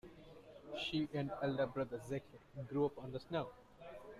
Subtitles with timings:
[0.81, 2.23] She and elder brother Zeke
[2.67, 3.49] grew up on the snow.